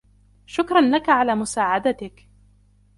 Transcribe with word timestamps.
شكرا 0.45 0.81
لك 0.81 1.09
على 1.09 1.35
مساعدتك. 1.35 2.29